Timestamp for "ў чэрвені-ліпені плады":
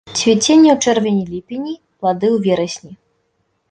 0.73-2.27